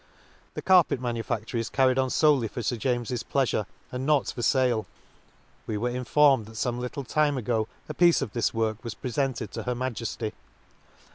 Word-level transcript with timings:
—The 0.55 0.63
carpet 0.63 0.99
manufactory 0.99 1.59
is 1.61 1.69
carried 1.69 1.99
on 1.99 2.09
folely 2.09 2.47
for 2.49 2.63
Sir 2.63 2.75
James's 2.75 3.21
pleafure 3.23 3.67
and 3.91 4.03
not 4.03 4.31
for 4.31 4.41
fale; 4.41 4.87
we 5.67 5.77
were 5.77 5.91
informed 5.91 6.47
that 6.47 6.53
fome 6.55 6.79
little 6.79 7.03
time 7.03 7.37
ago 7.37 7.67
a 7.87 7.93
piece 7.93 8.19
of 8.23 8.31
this 8.33 8.51
work 8.51 8.83
was 8.83 8.95
prefented 8.95 9.51
to 9.51 9.61
her 9.69 9.75
Majefty. 9.75 10.31